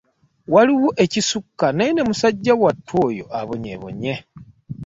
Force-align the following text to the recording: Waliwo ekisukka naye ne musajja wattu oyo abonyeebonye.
Waliwo 0.53 0.89
ekisukka 1.03 1.67
naye 1.75 1.91
ne 1.93 2.03
musajja 2.09 2.53
wattu 2.61 2.93
oyo 3.07 3.25
abonyeebonye. 3.39 4.13